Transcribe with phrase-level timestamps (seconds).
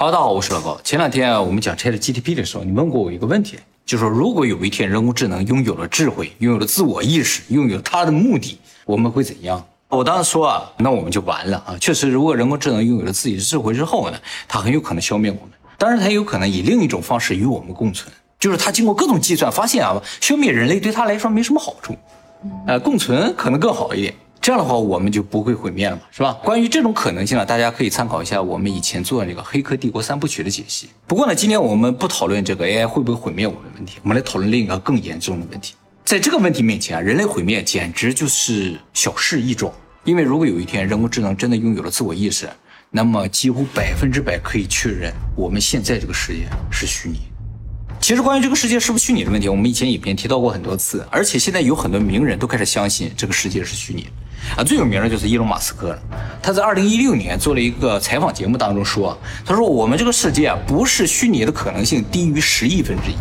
[0.00, 0.80] 哈喽，大家好，我是老高。
[0.82, 9.62] 前两天啊，我们讲 Chat GTP 的时候，你问过我一个问题，就是说如果有一天人工智能拥有了智慧，拥有了自我意识，拥有了它的目的，我们会怎样？
[9.90, 11.76] 我当时说啊，那我们就完了啊。
[11.78, 14.18] 确实，如果人工智能拥有了自己的智慧之后呢，
[14.48, 15.50] 它很有可能消灭我们。
[15.76, 21.94] 当然，它也有可能以另一种方式与我们共存，就是它经过各种计算，发现啊，消灭人类对它来说没什么好处，
[22.66, 24.14] 呃，共存可能更好一点。
[24.40, 26.32] 这样的话，我们就不会毁灭了嘛，是吧？
[26.42, 30.88] 关于这种可能性呢，大家可以参考一下我们以前做的这个《黑客帝国三部曲》的解析。
[31.06, 35.74] 不过呢，今天我们不讨论这个 AI 会不会毁灭我们的问题，我们来讨论另一个更严重的问题。
[36.06, 39.70] 在这个问题面前啊，人类毁灭简直就是小事一桩。
[40.04, 42.48] 因为如果有一天人工智能真的拥有了自我意识，
[42.90, 47.18] 那么几乎百分之百可以确认，我们现在这个世界是虚拟。
[48.00, 54.08] 其实关于这个世界是不是虚拟的问题，我们以前影片提到过很多次，而且现在有很多名人都开始相信这个世界是虚拟。
[54.56, 55.98] 啊，最有名的就是伊隆马斯克了。
[56.42, 63.14] 他在二零一六年做了一个采访节目当中说，他说我们这个世界啊，不是虚拟的可能性低于十亿分之一。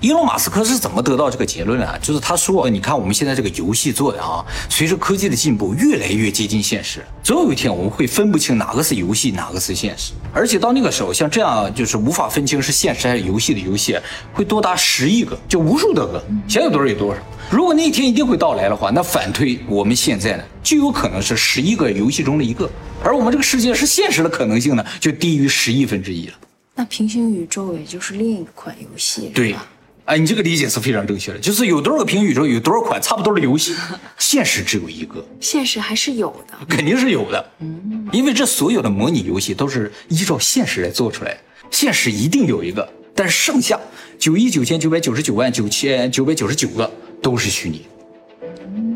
[0.00, 1.98] 伊隆马斯克是怎么得到这个结论的？
[2.00, 7.04] 就是他说，你看我们现在这个游戏做的啊，随着科技的进步，越来越接近现实。
[7.22, 10.12] 总有一天我们会分不清哪个是游戏，哪个是现实。
[10.32, 13.98] 而且到那个时候，像这样就是无法分清是现实还是游戏的游戏，
[14.32, 17.20] 会多达十亿个，就无数多个，想有多少有多少。
[17.50, 22.70] 如果那一天一定会到来的话，那反推我们现在呢，就有可能是十亿个游戏中的一个，
[23.04, 26.32] 而我们这个世界是现实的可能性呢，就低于十亿分之一了。
[26.74, 29.54] 那平行宇宙也就是另一款游戏，对，
[30.10, 33.76] 哎，你这个理解是非常正确的，就是有多少个平行宇宙，有多少款差不多的游戏，
[34.18, 43.78] 现实只有一个，现实还是有的，肯定是有的，嗯，因为这所有的模拟游戏都是依照现实来做出来的，现实一定有一个，但是剩下
[44.18, 46.90] 九亿九千九百九十九万九千九百九十九个。
[47.22, 47.84] 都是虚拟，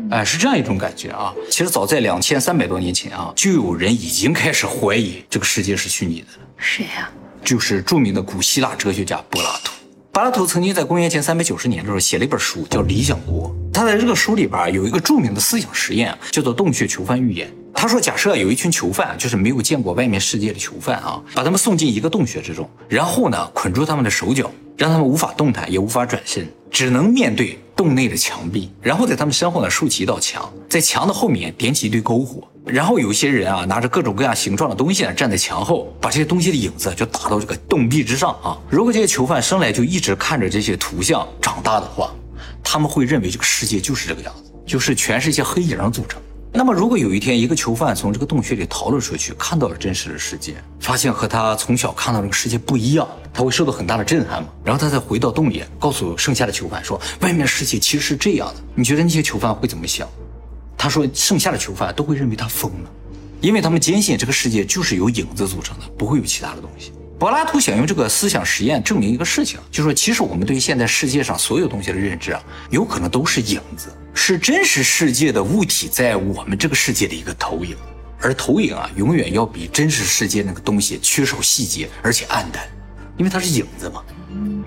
[0.09, 1.31] 哎，是这样一种感觉啊。
[1.47, 6.47] 其实早在两千三百多年前啊，就有人已经开始怀疑这个世界是虚拟的了。
[6.57, 7.07] 谁呀？
[7.43, 9.73] 就是著名的古希腊哲学家柏拉图。
[10.15, 13.49] 柏拉图曾经在公元前三百九十年的时候写了一本书，叫《理想国》。
[13.73, 17.53] 他在这个书里边有一个著名的思想实验，叫做洞穴囚犯预言。
[17.73, 27.59] 他说，假设有一群囚犯，就是没有见过外面世界的囚犯啊，把他们送进一个洞穴之中，然后呢，捆住他们的手脚，让他们无法动弹，也无法转身，只能面对。
[27.75, 38.57] 洞内的墙壁，然后在他们身后呢竖起一道墙，在墙的后面点起一堆篝火，然后有一些人啊拿着各种各样形状的东西呢站在墙后，把这些东西的影子就打到这个洞壁之上啊。
[38.69, 42.11] 如果这些囚犯生来就一直看着这些图像长大的话，
[42.63, 46.21] 他们会认为这个世界就是这个样子，就是全是一些黑影组成。
[46.57, 54.47] 那么，如果有一天一个囚犯从这个洞穴里逃了出去，看到了真实的世界，发现和他从小看到这个世界不一样，他会受到很大的震撼吗？
[54.63, 58.63] 然后他再回到洞里，告诉剩下的囚犯说，外面世界其实是这样的。
[58.73, 60.07] 你觉得那些囚犯会怎么想？
[60.77, 62.89] 他说，剩下的囚犯都会认为他疯了，
[63.41, 66.93] 因为他们坚信这个世界就是由影子组成的，不会有其他的东西。
[67.17, 73.87] 柏拉图想用这个思想实验证明一个事情，就说其实我们对现在世界上所有东西的认知啊，有可能都是影子。
[74.13, 77.75] 是真实世界的物体在我们这个世界的一个投影，
[78.19, 82.67] 而投影啊，永远要比真实世界那个东西缺少细节，而且暗淡，
[83.17, 84.03] 因为它是影子嘛。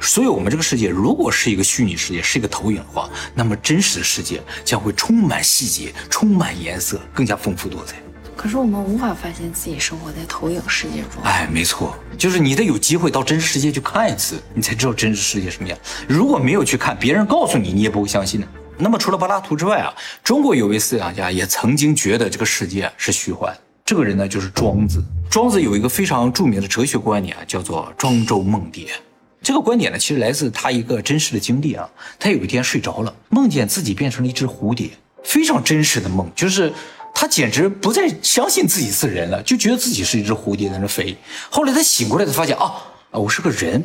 [0.01, 7.97] 所以，我们这个世界如果是一个虚拟世界，是一个投影的话，那么真实的世界将会充满细节，充满颜色，更加丰富多彩。
[8.39, 11.21] 可是我们无法发现自己生活在投影世界中。
[11.25, 15.77] 哎，没错，就是你得有机会到真实世界去看一次，你才知道真实世界什么样。
[16.07, 18.47] 如果没有去看，别人告诉你，你也不会相信的。
[18.77, 23.53] 那么除了柏拉图之外啊，中国有位思想家也曾经觉得这个世界是虚幻。
[23.85, 25.03] 这个人呢就是庄子。
[25.29, 28.87] 庄子有一个非常著名的哲学观点啊，叫做庄周梦蝶。
[29.43, 31.91] 这个观点呢，其实来自他一个真实的经历啊。
[32.21, 34.91] 他有一天睡着了，梦见自己变成了一只蝴蝶，
[35.25, 36.73] 非常真实的梦，就是
[37.21, 41.19] 他简直不再相信自己是人了，就觉得自己是一只蝴蝶在那飞。
[41.51, 42.73] 后来他醒过来，才发现啊
[43.11, 43.83] 啊，我是个人。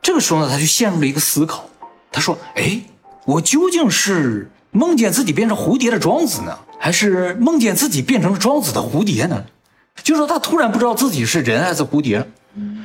[0.00, 1.68] 这个时候呢，他就陷入了一个思考。
[2.10, 2.80] 他说：“哎。”
[3.26, 9.44] 我究竟是梦见自己变成蝴蝶的庄子呢，还是梦见自己变成了庄子的蝴蝶呢？
[10.02, 12.26] 就是说他突然不知道自己是人还是蝴蝶，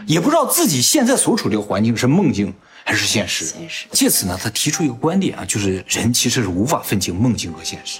[0.05, 2.53] 也不知道自己现在所处这个环境是梦境
[2.83, 3.45] 还是现实。
[3.45, 3.85] 现实。
[3.93, 7.99] 借此呢，他提出一个观点啊，就是人其实是无法分清梦境和现实。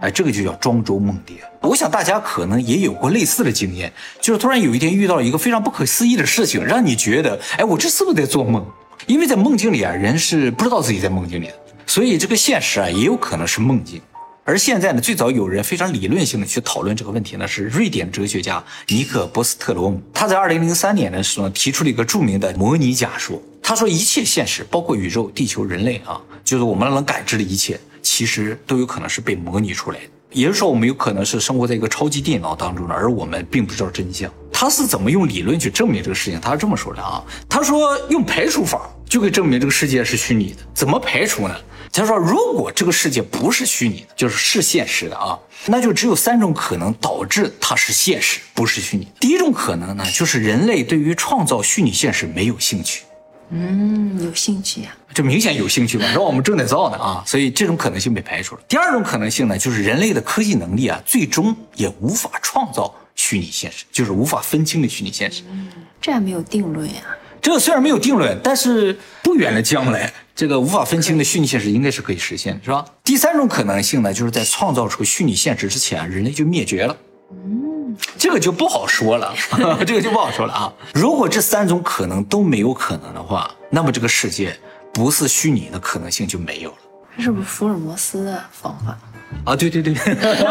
[0.00, 1.36] 哎，这个就叫庄周梦蝶。
[1.60, 8.66] 我想大家可能也有过类似的经验，就是突然有一天遇到了一个非常不可思议的事情，让你觉得，哎，我这是不是在做梦？
[9.06, 11.54] 因为在梦境里啊，人是不知道自己在梦境里的，
[11.86, 14.00] 所以这个现实啊也有可能是梦境。
[14.42, 20.00] 而现在呢，最早有人非常理论性的去讨论这个问题呢，是瑞典哲学家尼克波斯特罗姆。
[20.12, 23.40] 他在二零零三年的时候提出了一个著名的模拟假说。
[23.62, 27.78] 他说，一切现实，包括宇宙、地球、人类啊，就是我们能感知的一切，
[28.20, 30.04] 其实都有可能是被模拟出来的。
[30.30, 34.30] 也就是说，我们有可能是生活在一个超级电脑当中的，而我们并不知道真相。
[34.52, 36.38] 他是怎么用理论去证明这个事情？
[36.38, 40.56] 他是这么说的啊，他说用排除法就可以证明这个世界是虚拟的。
[40.74, 41.56] 怎么排除呢？
[41.90, 49.08] 他说，如果这个世界不是虚拟的，就是是现实的啊，那就只有三种可能导致它是现实，不是虚拟。
[49.18, 53.04] 第一种可能呢，就是人类对于创造虚拟现实没有兴趣。
[53.50, 54.96] 嗯，有兴趣呀？
[55.12, 58.60] 这明显有兴趣嘛，让我们正在造呢啊，所以这种可能性被排除了。
[58.68, 65.42] 第二种可能性呢，就是人类的科技能力啊，最终也无法创造虚拟现实，就是无法分清的虚拟现实。
[65.50, 65.68] 嗯
[66.00, 67.02] 这还没有定论呀。
[67.42, 72.84] 这个虽然没有定论，但是不远的将来，这个无法分清的虚拟现实应该是可以实现的，是吧？
[73.02, 76.96] 第三种可能性呢，就是在创造出虚拟现实之前，人类就灭绝了。
[77.32, 77.69] 嗯，
[78.18, 79.34] 这个就不好说了，
[79.86, 80.72] 这个就不好说了啊。
[80.94, 84.56] 如果这三种可能都没有可能的话，那么这个世界
[84.92, 86.76] 不是虚拟的可能性就没有了。
[87.16, 88.98] 这是不是福尔摩斯的方法？
[89.44, 89.94] 啊，对对对，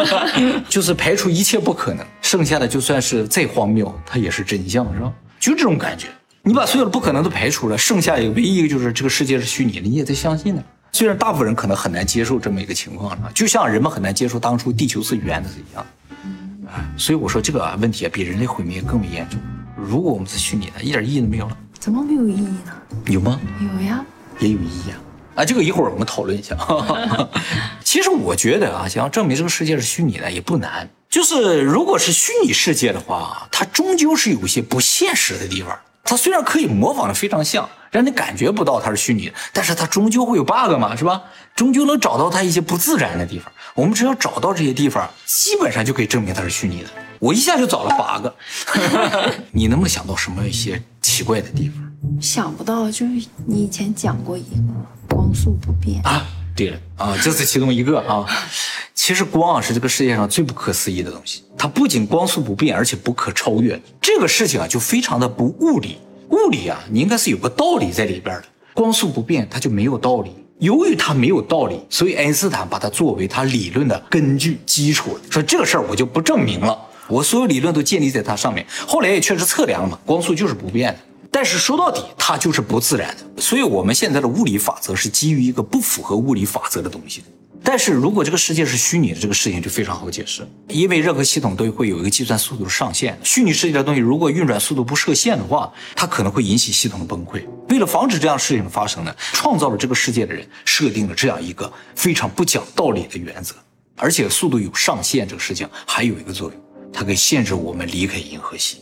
[0.68, 5.12] 就是排除一切不可能，剩下的就算是再荒谬，它也是真相，是吧？
[5.38, 6.06] 就这种感觉。
[6.42, 10.62] 你把所有的不可能都排除了，剩下有唯一一个就是这个世界是虚拟的，你也在相信呢。
[10.92, 15.84] 虽然大部分人可能很难接受这么一个情况了，就像人们很难接受当初地球是圆的是一样。
[15.84, 15.86] 啊，
[16.96, 19.38] 所以我说这个问题啊，比人类毁灭更为严重。
[19.76, 21.56] 如果我们是虚拟的，一点意义都没有了。
[21.78, 22.72] 怎么没有意义呢？
[23.06, 23.40] 有吗？
[23.60, 24.04] 有呀，
[24.38, 24.98] 也有意义啊。
[25.36, 26.56] 啊，这个一会儿我们讨论一下。
[27.82, 30.88] 其实我觉得啊，想要证明这个世界是虚拟的也不难。
[31.08, 35.76] 就是如果是虚拟世界的话，它终究是有一些不现实的地方。
[36.04, 41.22] 它虽然可以模仿的非常像，让你感觉不到它是虚拟的，但是它终究会有 bug 嘛，是吧？
[41.56, 43.50] 终究能找到它一些不自然的地方。
[43.74, 46.88] 我们只要找到这些地方，基本上就可以证明它是虚拟的。
[47.18, 48.34] 我一下就找了八个，
[49.52, 51.92] 你能不能想到什么一些奇怪的地方？
[52.20, 54.56] 想不到，就是你以前讲过一个
[55.08, 56.26] 光速不变啊。
[56.56, 58.26] 对了啊，这是其中一个啊。
[58.94, 63.80] 其实光啊是这个世界上最不可思议的东西，它不仅光速不变，而且不可超越。
[64.00, 65.98] 这个事情啊就非常的不物理。
[66.30, 68.44] 物理啊，你应该是有个道理在里边的。
[68.74, 70.39] 光速不变，它就没有道理。
[70.60, 75.20] 由于它没有道理，所以爱因斯坦把它作为他理论的根据基础了。
[75.30, 76.78] 说这个事儿我就不证明了，
[77.08, 78.64] 我所有理论都建立在它上面。
[78.86, 80.98] 后来也确实测量了嘛，光速就是不变的。
[81.30, 83.40] 但是说到底，它就是不自然的。
[83.40, 87.22] 所以我们现在的物理法则是基于一个不符合物理法则的东西。
[87.62, 93.16] 但是如果这个世界是虚拟的，这个事情就非常好解释，因为任何系统都会有一个计算速度上限。
[93.22, 97.44] 虚拟世界的东西如果运转速度不设限的话，它可能会引起系统的崩溃。
[97.68, 103.54] 为了防止这样事情的发生呢，创造了这个世界的人设定了这样一个非常不讲道理的原则。
[103.96, 106.60] 而且速度有上限，这个事情还有一个作用，
[106.90, 108.78] 它可以限制我们离开银河系。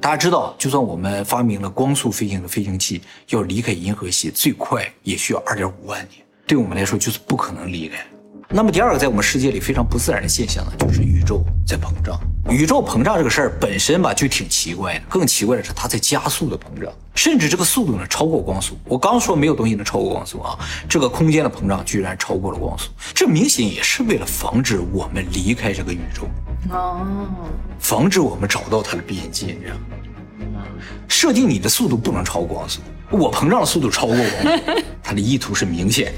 [0.00, 6.24] 大家知道，就算我们发明了光速飞行的飞行器，要离开银河系最快也需要二点五万年。
[6.54, 7.98] 对我们来说就是不可能离开。
[8.48, 12.16] 那么第二个，在我们世界里非常不自然的现象呢，就是宇宙在膨胀。
[12.48, 18.78] 宇宙膨胀这个事儿本身吧就挺奇怪的，更奇怪的是它在加速的膨胀，甚至这个速度呢超过光速。
[18.84, 20.56] 我刚说没有东西能超过光速啊，
[20.88, 26.28] 这个空间的膨胀居然超过了光速，这明显也是为了防止我们离开这个宇宙
[26.70, 27.04] 哦，
[27.80, 30.62] 防止我们找到它的边界，你知道吗？
[31.08, 32.80] 设定你的速度不能超光速。
[33.10, 36.12] 我膨胀的速度超过光速， 它的意图是明显的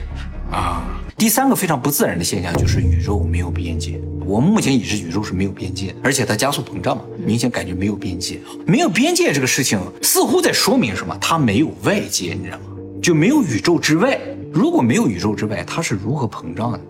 [0.50, 0.82] 啊。
[1.16, 3.98] 第三个非常不自然的现象就是宇宙没有边界。
[4.26, 8.38] 我们目前已知宇宙是没有边界，而且它加速膨胀嘛，明显感觉没有边界。
[8.66, 11.16] 没有边界这个事情似乎在说明什么？
[11.20, 12.64] 它没有外界，你知道吗？
[13.00, 14.18] 就没有宇宙之外。
[14.52, 16.80] 如果没有宇宙之外，它是如何膨胀的？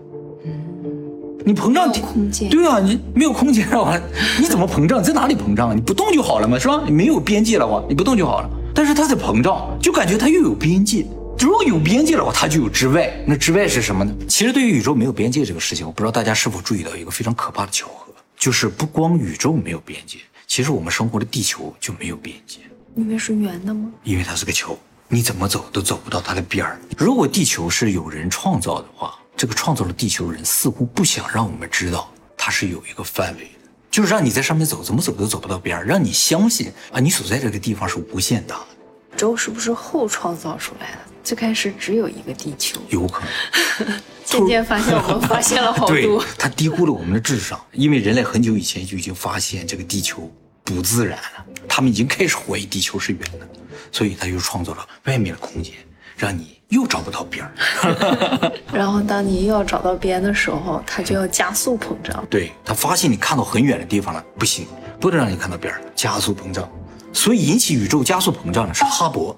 [1.45, 2.49] 你膨胀空间？
[2.49, 3.97] 对啊，你没有空间的话，
[4.37, 5.01] 你怎么膨胀？
[5.01, 5.73] 在哪里膨胀？
[5.73, 6.81] 你不动就好了嘛，是吧？
[6.85, 8.49] 你没有边界的话，你不动就好了。
[8.75, 11.05] 但是它在膨胀，就感觉它又有边界。
[11.39, 13.13] 如果有边界的话，它就有之外。
[13.25, 14.13] 那之外是什么呢？
[14.27, 20.17] 其实对于宇宙没有边界这个事情，我不知道大家是否注意到一个非常可怕的巧合，就是不光宇宙没有边界，
[20.47, 22.59] 其实我们生活的地球就没有边界。
[22.95, 23.91] 因为是圆的吗？
[24.03, 24.77] 因为它是个球，
[25.07, 26.79] 你怎么走都走不到它的边儿。
[26.97, 33.69] 如果地球是有人创造的话，这个创造了地球的人似乎不想让我们知道它是有一个范围的。
[33.91, 38.65] 就是让你在上面走，怎么走都走不到边儿，让你相信啊，你所在这个地方是无限大的。
[39.13, 40.97] 宇宙是不是后创造出来的？
[41.27, 43.99] 最开始只有一个地球，有可能。
[44.23, 46.23] 渐渐发现，我们发现了好多。
[46.39, 50.31] 他低估了我们的智商，因为人类很久以前就已经发现这个地球
[50.63, 53.45] 不自然了，他们已经开始怀疑地球是圆的，
[53.91, 55.73] 所以他又创造了外面的空间，
[56.15, 56.55] 让你。
[56.69, 62.25] 又找不到边儿， 然后当你又要找到边的时候，它就要加速膨胀。
[62.29, 64.67] 对，他发现你看到很远的地方了，不行，
[64.99, 66.69] 不能让你看到边儿，加速膨胀。
[67.13, 69.33] 所以引起宇宙加速膨胀的是哈勃，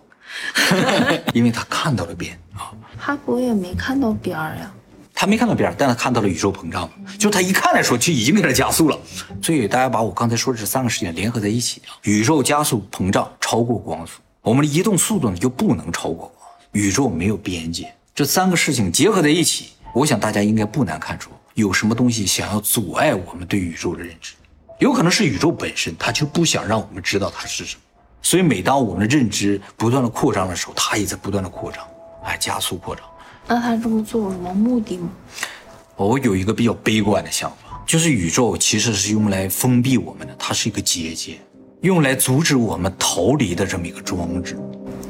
[1.33, 2.71] 因为他看到了边啊。
[2.97, 4.71] 哈勃也没看到边儿呀，
[5.13, 8.99] 他没看到边儿，但他看到了宇宙膨胀，就他一看的时候就已经给他加速了。
[9.41, 17.91] 所以大家把我刚才说的这三个事件联合在一起啊，宇宙加速膨胀超过光速，我们的移动速度呢就不能超过光，宇宙没有边界。
[18.13, 24.33] 这三个事情结合在一起，我想大家应该不难看出有什么东西想要阻碍我们对宇宙的认知，
[24.79, 27.81] 有可能是宇宙本身，它就不想让我们知道它是什么。
[28.21, 31.83] 所以每当我们的认知不断的扩张的时候，它也在不断的扩张，
[32.23, 33.03] 哎，加速扩张。
[33.47, 35.09] 那他这么做有什么目的吗？
[35.95, 41.39] 我有一个比较悲观的想法，就是宇宙其实是用来封闭我们的，它是一个结界，
[41.81, 44.57] 用来阻止我们逃离的这么一个装置。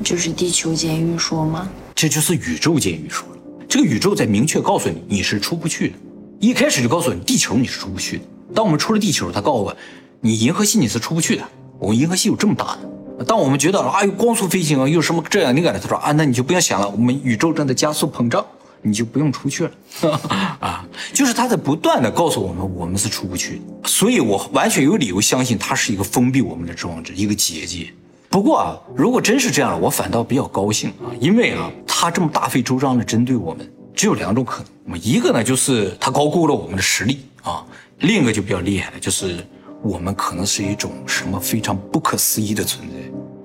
[0.03, 1.67] 就是地球监狱说吗？
[1.93, 3.37] 这就是宇宙监狱说了。
[3.67, 5.95] 这个宇宙在明确告诉你，你是出不去的。
[6.39, 8.23] 一开始就告诉你，地球你是出不去的。
[8.55, 9.75] 当我们出了地球，他告诉我，
[10.21, 11.43] 你银河系你是出不去的。
[11.77, 12.89] 我们银河系有这么大的。
[13.27, 18.45] 当我们觉得啊，有光速飞行啊，有什么这样那个的，他说啊，那你就不要想了，我们宇宙正在加速膨胀，
[18.81, 19.71] 你就不用出去了。
[20.59, 23.89] 啊，就是他在不断的告诉我们，我们是出不去的。
[23.89, 27.91] 所以我完全有理由相信，它是一个封闭我们的装置，一个结界。
[28.29, 34.99] 不过啊，如果真是这样，我反倒比较高兴啊，因为啊，他这么大费周章的针对我们，只有两种可能。
[35.01, 37.65] 一个呢，就是他高估了我们的实力啊；
[37.99, 39.45] 另一个就比较厉害了，就是
[39.81, 42.95] 我们可能是一种什么非常不可思议的存在，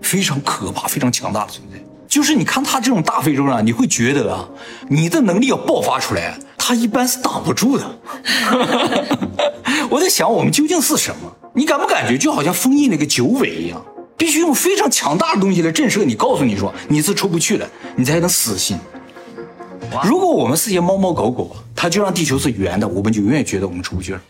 [0.02, 1.78] 非常可怕、非常强大的存在。
[2.08, 4.48] 就是你看他这种大非洲人，你会觉得啊，
[4.88, 7.98] 你的能力要爆发出来，他一般是挡不住的。
[9.90, 11.32] 我在想，我们究竟是什么？
[11.54, 13.84] 你感不感觉就好像封印那个九尾一样？
[14.16, 18.78] 必须用非常强大的东西来震慑你，告诉你说你是出不去了，你才能死心。
[20.04, 24.20] 如果我们是些猫猫狗狗，它就让地球是圆的，我们就永远觉得我们出不去了。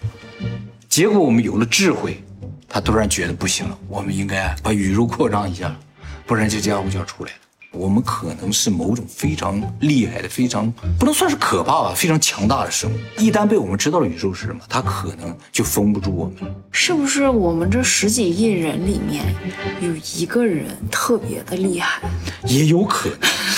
[0.94, 2.22] 结果我们有了智慧，
[2.68, 5.76] 他突然觉得不行了，我们应该把宇宙扩张一下，
[6.24, 7.38] 不然这家伙就要出来了。
[7.72, 12.94] 我们可能是某种非常厉害的、非常不能算是可怕吧、非常强大的生物。
[13.18, 16.54] 一旦被我们知道了宇宙是什么，它可能就封不住我们了。
[16.70, 19.24] 是不是我们这十几亿人里面
[19.80, 22.08] 有一个人特别的厉害？
[22.44, 23.08] 也有可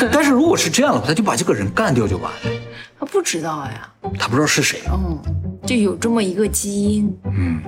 [0.00, 2.50] 能，但是如果是这样的话，他就把这个人干掉就完了。
[2.98, 4.80] 他不知道呀，他不知道是谁。
[4.90, 5.20] 嗯，
[5.66, 7.12] 就有这么一个基因。
[7.24, 7.60] 嗯，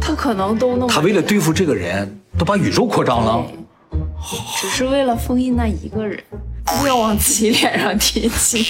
[0.00, 0.88] 他可能都弄。
[0.88, 3.46] 他为了对付这个人，都把宇宙扩张了。
[4.60, 6.22] 只是为了封印那一个人，
[6.64, 8.64] 不要往自己脸上贴金。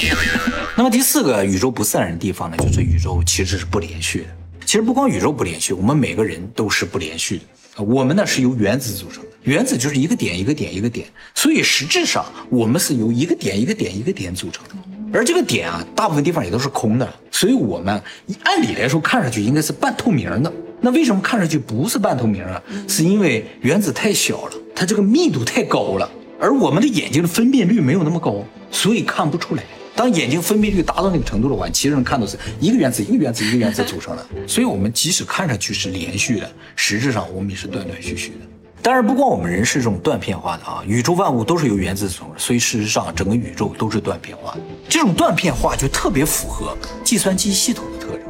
[0.76, 4.26] 那么第四个宇宙不自然的地方呢，就是宇宙其实是不连续的。
[4.66, 7.84] 其实不光宇宙不连续，我们每个人都是不连续的。
[7.84, 14.74] 我们呢是由原子组成的，原子就是一个点一个点一个点，所以实质上我们是由一个点一个点一个点组成的。
[15.14, 18.02] 而这个点啊，大部分地方也都是空的，所以我们
[18.42, 20.52] 按理来说看上去应该是半透明的。
[20.80, 22.60] 那为什么看上去不是半透明啊？
[22.88, 29.62] 是因为原子太小了，它这个密度太高了，而我们的眼睛的分辨率没有那么高，所以看不出来。
[29.94, 34.26] 当眼睛分辨率达到那个程度的话，其实能看到是一个原子一个原子一个原子组成的。
[34.48, 38.63] 所以我们即使看上去是连续的，实质上我们也是断断续续的。
[38.84, 44.60] 当然，不光我们人是这种断片化的啊，宇宙万物都是由原子组成，所以事实上整个宇宙都是断片化的。
[44.90, 48.20] 这种断片化就特别符合计算机系统的特征。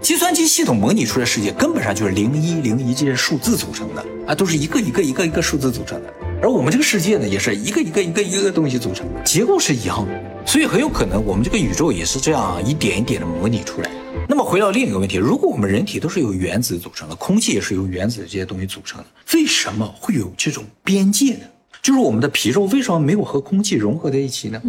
[0.00, 6.14] 计算机系统模拟出来的世界根本上就是零一零一这些数字组成的啊，都是一个一个一个一个数字组成的。
[6.40, 10.12] 而我们这个世界呢，也是一个一个一个一个东西组成的，结构是一样的。
[10.46, 13.90] 所以很有可能我们这个宇宙也是这样一点一点的模拟出来。
[14.28, 21.44] 那么回到另一个问题，如果我们人体都是由原子组成的，空气也是由原子这些东西组成的，为什么会有这种边界呢？
[21.80, 24.60] 就是我们的皮肉为什么没有和空气融合在一起呢？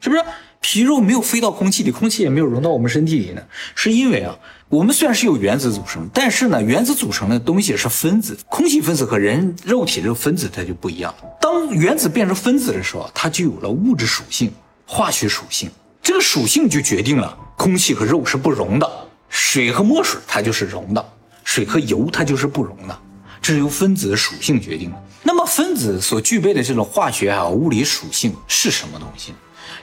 [0.00, 0.22] 是不是
[0.60, 3.42] 皮肉没有飞到空气里，空气也没有融到我们身体里呢？
[3.74, 4.38] 是因为啊，
[4.68, 11.12] 我们虽然是由原子组成，但是呢，原子组成的东西是分子，空气分子和人肉体这个分子它就不一样。
[11.40, 14.52] 当原子变成分子的时候，它就有了物质属性、
[14.86, 15.68] 化学属性，
[16.02, 18.90] 这个属性就决定了空气和肉是不溶的，
[19.28, 21.12] 水和墨水它就是溶的，
[21.44, 22.98] 水和油它就是不溶的，
[23.40, 25.04] 这是由分子的属性决定的。
[25.22, 29.32] 那么分子所具备的这种化学还有物理属性是什么东西？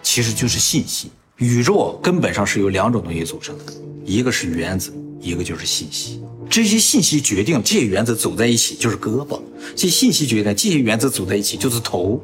[0.02, 1.12] 其实就是信息。
[1.38, 3.66] 宇宙根本上是由两种东西组成的，
[4.04, 6.20] 一个是原子，一个就是信息。
[6.50, 9.40] 这些信息决定这些原子走在一起就是胳膊，
[9.76, 12.20] 这些信息决定这些原子走在一起就是头，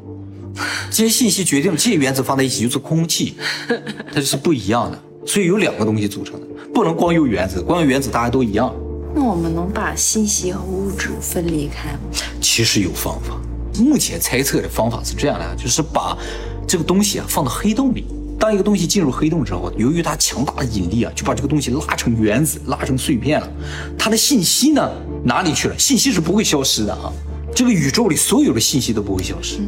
[0.93, 3.33] 这些信息决定这些原子放在一起就是空气，
[4.13, 5.03] 它是不一样的。
[5.25, 8.71] 所以有两个东西组成的，不能光有原子，光有原子大家都一样。
[9.15, 11.99] 那我们能把信息和物质分离开吗？
[12.39, 13.41] 其实有方法，
[13.81, 16.15] 目前猜测的方法是这样的，就是把
[16.67, 18.05] 这个东西啊放到黑洞里。
[18.39, 23.49] 当一个东西进入黑洞之后，由于它强大的引力啊，就把这个东西拉成原子，拉成碎片了。
[23.97, 24.87] 它的信息呢
[25.25, 25.79] 哪里去了？
[25.79, 27.11] 信息是不会消失的啊！
[27.55, 29.59] 这个宇宙里所有的信息都不会消失，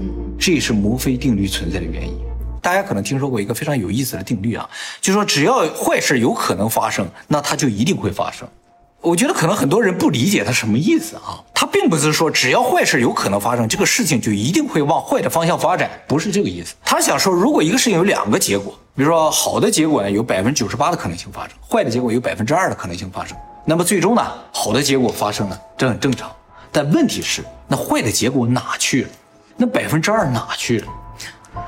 [0.45, 2.15] 这也是摩菲定律存在的原因。
[2.61, 4.69] 大家可能听说过一个非常有意思的定律啊，
[5.01, 8.47] 就是说只要坏事有可能发生，那它就一定会发生。
[9.01, 16.75] 我觉得可能很多人不理解它什么意思啊，它并不是说只要坏事有可能发生，这个事情就一定会往坏的方向发展，不是这个意思。
[16.85, 23.35] 他想说，如果一个事情有两个结果，比如说好的结果呢，有百分之九十八的可能性发生，坏的结果有百分之二的可能性发生，
[23.65, 24.21] 那么最终呢，
[24.51, 26.31] 好的结果发生了，这很正常。
[26.71, 29.09] 但问题是，那坏的结果哪去了？
[29.57, 30.87] 那百分之二哪去了？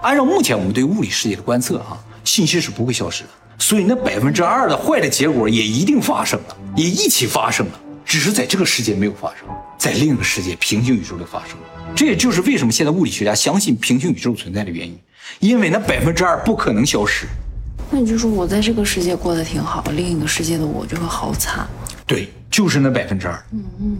[0.01, 3.29] 按照目前我们对物理世界的观测，哈，信息是不会消失的。
[3.57, 11.63] 所以那百分之二的坏的结果也一定发生了，也一起发生了，只是在这个世界没有发生，在另一个世界平行宇宙里发生了。
[11.95, 14.99] 这也就是为什么现在物理学家相信平行宇宙存在的原因，
[15.39, 17.25] 因为那百分之二不可能消失。
[17.89, 21.65] 那你就说我在这个世界过得挺好，另一个世界的我就会好惨。
[22.05, 23.43] 对，就是那百分之二。
[23.53, 23.97] 嗯嗯。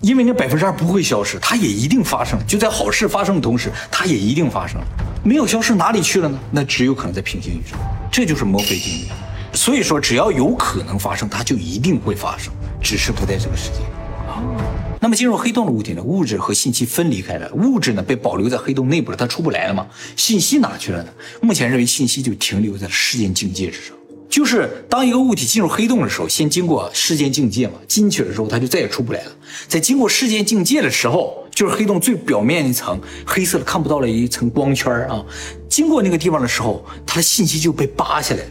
[0.00, 2.38] 因为那百分之二不会消失，它也一定发生。
[2.46, 4.80] 就在好事发生的同时，它也一定发生。
[5.22, 6.38] 没有消失哪里去了呢？
[6.50, 7.76] 那只有可能在平行宇宙。
[8.10, 9.08] 这就是墨菲定律，
[9.52, 12.50] 所以说只要有可能发生，它就一定会发生，
[12.82, 13.80] 只是不在这个世界。
[14.26, 14.56] 哦，
[14.98, 16.02] 那么进入黑洞的物体呢？
[16.02, 19.86] 物质和信息分离开了，物质呢被保留在黑洞内部了，它出不来了嘛？
[20.16, 21.12] 信息哪去了呢？
[21.42, 23.94] 目前认为信息就停留在了时间境界之上，
[24.30, 29.32] 就是当一个物体进入黑洞的时候，先经过时间境界嘛，进去的时候它就再也出不来了。
[29.66, 35.22] 在经过时间境界的时候，就是黑洞最表面一层黑色的看不到了一层光圈啊。
[35.68, 38.50] 经过那个地方的时候，它的信息就被扒下来了，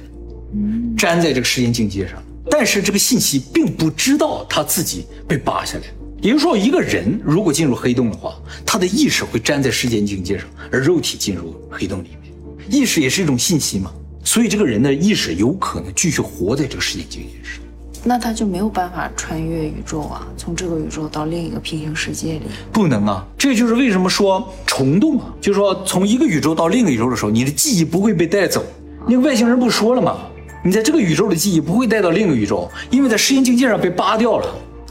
[0.97, 2.21] 粘在这个时间境界上。
[2.51, 5.83] 但是这个信息并不知道他自己被扒下来。
[6.19, 12.33] 也就是说，一个人如果进入黑洞的话，他的意识会粘在时间境界上，而肉体进入黑洞里面。
[12.69, 13.91] 意识也是一种信息嘛，
[14.29, 17.59] 所以这个人的意识有可能继续活在这个时间境界上。
[18.03, 22.41] 那他就没有办法穿越宇宙啊，从这个宇宙到另一个平行世界里？
[22.71, 28.63] 不能啊，这就是为什么说虫洞啊，就是说从一个宇宙到另一个宇宙的时候，你的记忆不会被带走。
[29.07, 30.19] 那个外星人不说了吗？
[30.63, 34.45] 你在这个宇宙的记忆不会带到另一个宇宙，因为在时间境界上被扒掉了。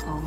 [0.04, 0.18] 哦，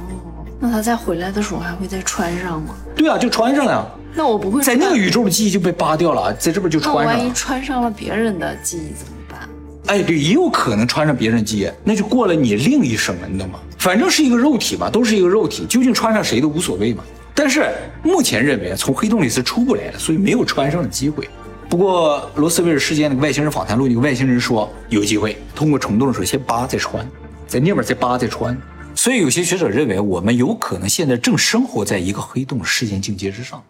[0.58, 2.74] 那他再回来的时候还会再穿上吗？
[2.96, 3.94] 对啊，就穿上了。
[4.14, 7.06] 那我不会在那个宇宙的记忆就被扒掉了，在这边就穿上。
[7.06, 9.50] 那万一穿上了别人的记忆怎么办？
[9.88, 13.60] 哎，对，也有可能穿上别人记忆，那就过了你另一生了，你懂吗？
[13.78, 17.04] 反正是一个肉体嘛，都是一个肉体，究竟穿上谁都无所谓嘛。
[17.34, 17.72] 但是
[18.04, 21.28] 目前认为从黑洞里是出不来的，所以没有穿上的机会。
[21.70, 27.10] 不过罗斯威尔事件那个外星人访谈录，那个外星人说有机会通过虫洞的时候先扒再穿，
[27.48, 28.56] 在那边再扒再穿。
[28.94, 33.64] 所以有些学者认为我们有可能现在正生活在一个黑洞事件境界之上。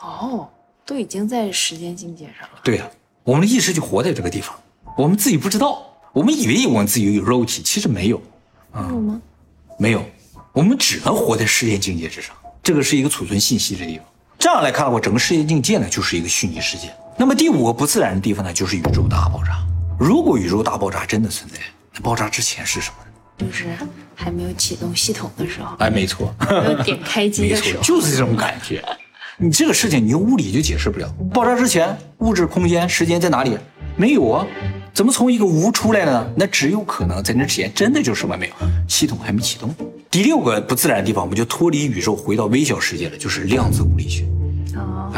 [0.00, 0.48] 哦，
[0.86, 2.60] 都已经在时间境界上了。
[2.62, 2.88] 对呀，
[3.24, 4.54] 我们的意识就活在这个地方。
[4.96, 5.82] 我们自己不知道，
[6.12, 8.20] 我们以为我们自己有肉体，其实没有，
[8.74, 9.20] 有吗？
[9.78, 10.04] 没有，
[10.52, 12.34] 我们只能活在时间境界之上。
[12.62, 14.06] 这个是一个储存信息的地方。
[14.38, 16.92] 这样来看的话，整个世界境界呢，就是一个虚拟世界。
[17.16, 19.64] 那么第五个不自然的地方呢，就是宇宙大爆炸。
[19.98, 21.58] 如果宇宙大爆炸真的存在，
[21.94, 23.10] 那爆炸之前是什么呢？
[23.38, 23.66] 就是
[24.14, 25.76] 还没有启动系统的时候。
[25.78, 28.84] 哎，没错，没有点开机的时候， 就是这种感觉。
[29.40, 31.08] 你这个事情，你用物理就解释不了。
[31.32, 33.56] 爆炸之前，物质、空间、时间在哪里？
[33.96, 34.44] 没有啊。
[34.92, 36.28] 怎么从一个无出来呢？
[36.34, 38.54] 那只有可能在那之前真的就什么没有，
[38.88, 39.72] 系统还没启动。
[40.10, 44.24] 第六个不自然的地方，我们就脱离宇宙回到微小世界了，就是量子物理学。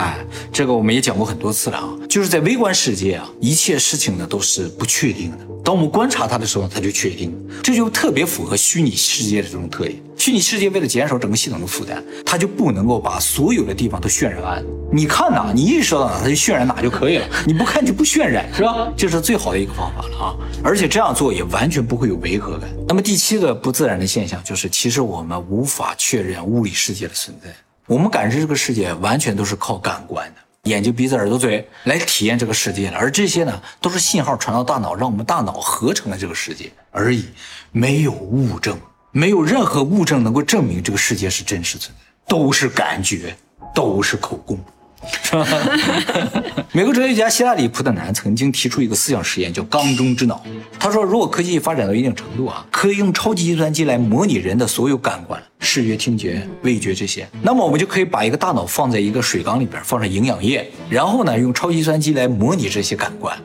[0.00, 0.16] 哦，哎，
[0.50, 5.38] 这个我们也讲过很多次了啊，就是在微观世界啊，一切事情呢都是不确定的。
[5.62, 10.00] 当我们观察它的时候，它就确定，这就特别符合虚拟世界的这种特点。
[10.16, 14.64] 虚拟世界为了减少整个系统的负担，它就不能够把所有的地方都渲染完。
[14.90, 17.28] 你看哪，你意识到哪，它就渲染哪就可以了。
[17.46, 18.90] 你不看就不渲染，是吧？
[18.96, 20.34] 这是最好的一个方法了啊！
[20.64, 22.68] 而且这样做也完全不会有违和感。
[22.88, 27.54] 那么第七个不自然的现象就是，其实我们无法确认物理世界的存在。
[27.90, 32.96] 我们感知这个世界完全都是靠感官的，眼睛、鼻子、耳朵、嘴来体验这个世界的。
[32.96, 37.24] 而这些呢，都是信号传到大脑，让我们大脑合成了这个世界而已，
[37.72, 38.78] 没有物证。
[39.10, 43.36] 没有任何物证能够证明这个世界是真实存在，都是感觉，
[43.74, 44.56] 都是口供，
[46.72, 50.42] 美国哲学家希拉里·普特南曾经提出一个思想实验，叫“缸中之脑”。
[50.78, 63.36] 他说，如果科技发展到一定程度啊，可以用超级计算机来模拟人的所有感官，视觉、听觉、味觉这些，那么我们就可以把一个大脑放在一个水缸里边，放上营养液，然后呢，用超级计算机来模拟这些感官。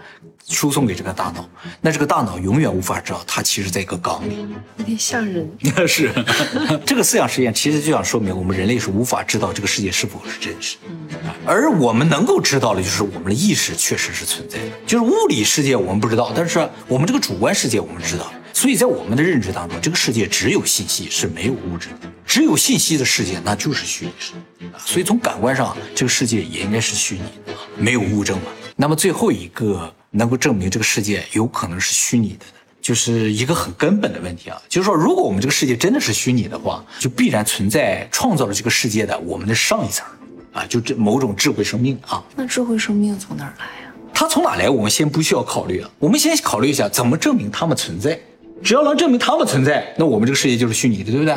[0.48, 1.48] 输送给这个大脑，
[1.82, 5.50] 那这个大脑永远无法知道它其实在一个缸里，有点吓人。
[5.88, 6.12] 是
[6.86, 10.78] 这个思想实验，其实就想说明我们人类是无法知道这个世界是否是真实。
[10.88, 11.08] 嗯，
[11.46, 14.66] 而我们能够知道的，就是我们的意识确实是存在的。
[14.86, 18.32] 就是物理世界我们不知道，但是我们这个主观世界我们知道。
[18.54, 24.68] 所以在我们的认知当中，这个世界只有信息是没有物质的，只有信息的世界那就是虚拟世界。
[24.86, 28.46] 所以从感官上，这个世界也应该是虚拟的，没有物证嘛。
[28.78, 32.46] 那么最后一个能够证明这个世界有可能是虚拟的，
[32.82, 40.06] 就是一个很根本的问题啊，就是说，如果我们这个世界真的是虚拟的话，就必然存在创造了这个世界的我们的上一层
[40.54, 42.24] 啊，就这某种智慧生命啊。
[42.36, 43.94] 那智慧生命从哪儿来呀？
[44.14, 44.70] 它从哪来？
[44.70, 48.18] 我们先不需要考虑啊，我们先考虑一下怎么证明它们存在。
[48.64, 51.36] 只要能证明它们存在，那我们这个世界就是虚拟的，对不对？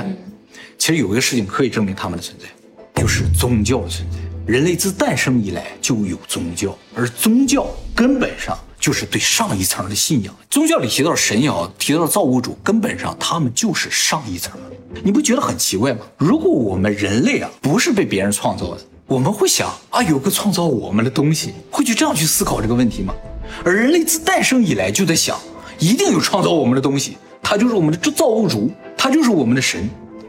[0.79, 4.19] 其实有一个事情可以证明它们的存在，就是宗教的存在。
[4.47, 10.35] 人类自诞生以来就有宗教，而宗教根本上就是对上一层的信仰。
[10.51, 14.53] 宗教里提到神也好，提到造物主，根本上他们就是上一层。
[15.05, 16.01] 你不觉得很奇怪吗？
[16.17, 23.15] 如果我们人类啊不是被别人创造的，我们会想啊有个创造我们的东西，会去这样去思考这个问题吗？
[23.65, 25.39] 而人类自诞生以来就在想，
[25.79, 29.89] 一定有创造我们的东西，他就是我们的造物主，他就是我们的神，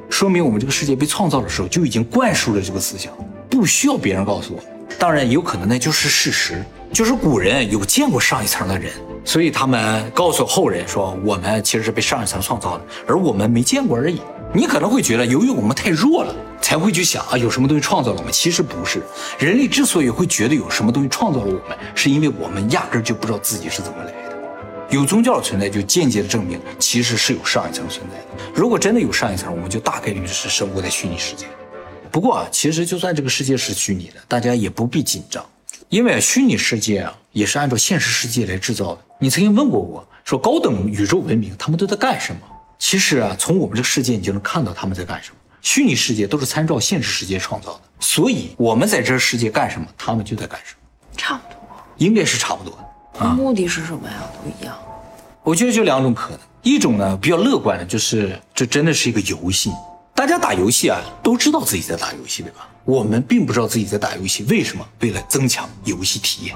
[0.10, 3.14] 说明我们这个世界被创造的时候就已经灌输了这个思想。
[3.50, 4.64] 不需要别人告诉我，
[4.98, 8.92] 当然有可能那就是事实，就是古人有见过上一层的人，
[9.24, 14.22] 所以他们告诉后人说我们其实是被上一层创造的，而我们没见过而已。
[14.54, 18.34] 你可能会觉得，由于我们太弱了，才会去想啊有什么东西创造了我们。
[18.34, 19.04] 其实不是，
[19.38, 24.18] 人类之所以会觉得有什么东西创造了我们，是因为我们压根就不知道自己是怎么来的。
[24.90, 28.52] 有宗教的存在，就间接的证明其实是有上一层存在的。
[28.56, 31.46] 如果真的有上一层，我们就大概率是生活在虚拟世界。
[32.10, 35.46] 不过啊，其实就算这个世界是虚拟的，大家也不必紧张，
[35.90, 39.02] 因为虚拟世界啊也是按照现实世界来制造的。
[39.18, 42.42] 你曾经问过我说，高等宇宙文明他们都在干什么？
[42.78, 45.36] 其实啊，从我们这个世界你就能看到他们在干什么。
[45.62, 51.60] 虚拟世界都是参照现实世界创造的，所以我们在这个世界干什么，他们就在干什么，差不多，
[51.98, 52.78] 应该是差不多
[53.20, 53.26] 的。
[53.30, 54.14] 目的是什么呀？
[54.36, 54.78] 都一样。
[55.42, 59.72] 我觉得就两种可能，一种呢比较乐观的，就是这真的是一个游戏。
[60.14, 62.70] 大家打游戏啊，都知道自己在打游戏，对吧？
[62.90, 64.84] 我们并不知道自己在打游戏，为什么？
[65.02, 66.56] 为了增强游戏体验，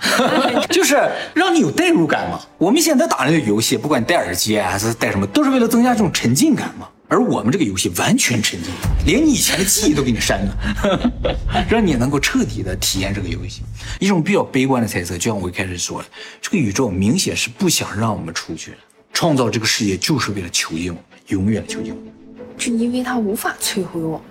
[0.70, 0.98] 就是
[1.34, 2.40] 让你有代入感嘛。
[2.56, 6.88] 我们现在打那个游戏，不管你戴耳机啊还是戴什么，都是为了增加这种沉浸感嘛。
[7.08, 8.72] 而我们这个游戏完全沉浸，
[9.04, 11.12] 连你以前的记忆都给你删了，
[11.68, 13.60] 让你能够彻底的体验这个游戏。
[13.98, 16.08] 一种比较悲观的猜测，就像我一开始说的，
[16.40, 18.78] 这个宇宙明显是不想让我们出去的，
[19.12, 22.10] 创造这个世界就是为了囚禁我们，永远囚禁我们。
[22.56, 24.29] 就因为它无法摧毁我们吧？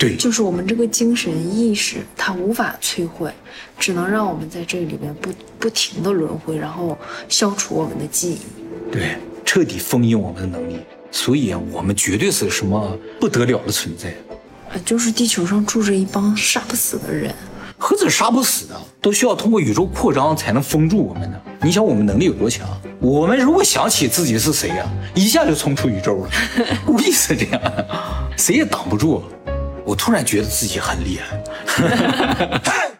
[0.00, 3.30] 对，就是我们这个精神意识，它无法摧毁，
[3.78, 6.96] 只能让我们在这里面不不停的轮回，然后
[7.28, 8.38] 消除我们的记忆。
[8.90, 10.78] 对，彻底封印我们的能力。
[11.10, 14.08] 所以啊，我们绝对是什么不得了的存在。
[14.72, 17.34] 啊，就是地球上住着一帮杀不死的人。
[17.76, 21.36] 何止杀不死的，都需要通过宇宙扩张才能封住我们呢。
[21.60, 22.66] 你想我们能力有多强？
[23.00, 26.30] 我们如果想起自己是谁呀，一下就冲出宇宙了，
[26.86, 27.60] 故意是这样，
[28.38, 29.22] 谁也挡不住。
[29.90, 32.80] 我突然觉得自己很厉害。